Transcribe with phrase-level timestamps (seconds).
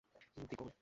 [0.49, 0.71] The goal!